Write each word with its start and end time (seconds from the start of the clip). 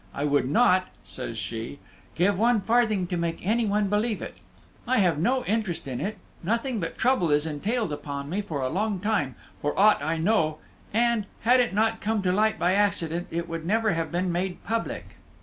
I 0.15 0.23
would 0.25 0.49
not," 0.49 0.87
says 1.05 1.37
she, 1.37 1.77
"give 2.15 2.35
one 2.35 2.61
farthing 2.61 3.05
to 3.05 3.17
make 3.17 3.45
any 3.45 3.67
one 3.67 3.87
believe 3.87 4.19
it; 4.19 4.35
I 4.87 4.97
have 4.97 5.19
no 5.19 5.45
interest 5.45 5.87
in 5.87 6.01
it; 6.01 6.17
nothing 6.41 6.79
but 6.79 6.97
trouble 6.97 7.29
is 7.29 7.45
entailed 7.45 7.93
upon 7.93 8.27
me 8.27 8.41
for 8.41 8.61
a 8.61 8.69
long 8.69 8.99
time, 8.99 9.35
for 9.61 9.77
aught 9.79 10.01
I 10.01 10.17
know; 10.17 10.57
and, 10.91 11.27
had 11.41 11.59
it 11.59 11.75
not 11.75 12.01
come 12.01 12.23
to 12.23 12.31
light 12.31 12.57
by 12.57 12.73
accident, 12.73 13.27
it 13.29 13.47
would 13.47 13.63
never 13.63 13.91
have 13.91 14.11
been 14.11 14.31
made 14.31 14.63
public." 14.63 15.17